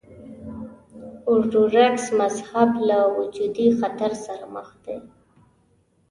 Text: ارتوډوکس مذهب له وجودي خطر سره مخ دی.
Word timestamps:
ارتوډوکس 1.31 2.05
مذهب 2.21 2.69
له 2.89 2.99
وجودي 3.17 3.67
خطر 3.79 4.11
سره 4.25 4.45
مخ 4.55 4.69
دی. 4.83 4.97